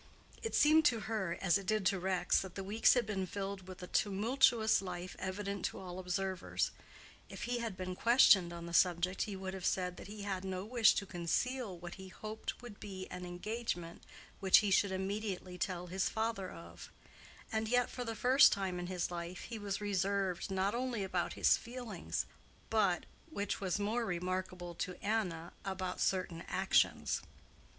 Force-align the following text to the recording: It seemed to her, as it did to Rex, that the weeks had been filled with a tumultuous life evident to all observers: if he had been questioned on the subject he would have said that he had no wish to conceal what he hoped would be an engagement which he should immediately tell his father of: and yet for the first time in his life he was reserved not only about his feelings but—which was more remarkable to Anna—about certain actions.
It 0.41 0.55
seemed 0.55 0.83
to 0.85 1.01
her, 1.01 1.37
as 1.41 1.59
it 1.59 1.67
did 1.67 1.85
to 1.85 1.99
Rex, 1.99 2.41
that 2.41 2.55
the 2.55 2.63
weeks 2.63 2.95
had 2.95 3.05
been 3.05 3.27
filled 3.27 3.67
with 3.67 3.83
a 3.83 3.87
tumultuous 3.87 4.81
life 4.81 5.15
evident 5.19 5.63
to 5.65 5.79
all 5.79 5.99
observers: 5.99 6.71
if 7.29 7.43
he 7.43 7.59
had 7.59 7.77
been 7.77 7.95
questioned 7.95 8.51
on 8.51 8.65
the 8.65 8.73
subject 8.73 9.21
he 9.25 9.35
would 9.35 9.53
have 9.53 9.63
said 9.63 9.97
that 9.97 10.07
he 10.07 10.23
had 10.23 10.43
no 10.43 10.65
wish 10.65 10.95
to 10.95 11.05
conceal 11.05 11.77
what 11.77 11.93
he 12.01 12.07
hoped 12.07 12.63
would 12.63 12.79
be 12.79 13.05
an 13.11 13.27
engagement 13.27 14.01
which 14.39 14.57
he 14.65 14.71
should 14.71 14.91
immediately 14.91 15.59
tell 15.59 15.85
his 15.85 16.09
father 16.09 16.49
of: 16.49 16.89
and 17.51 17.67
yet 17.69 17.87
for 17.87 18.03
the 18.03 18.15
first 18.15 18.51
time 18.51 18.79
in 18.79 18.87
his 18.87 19.11
life 19.11 19.41
he 19.41 19.59
was 19.59 19.79
reserved 19.81 20.49
not 20.49 20.73
only 20.73 21.03
about 21.03 21.33
his 21.33 21.57
feelings 21.57 22.25
but—which 22.71 23.61
was 23.61 23.77
more 23.77 24.03
remarkable 24.03 24.73
to 24.73 24.95
Anna—about 25.05 25.99
certain 26.01 26.41
actions. 26.47 27.21